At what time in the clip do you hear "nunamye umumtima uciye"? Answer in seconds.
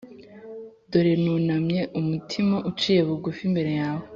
1.23-2.99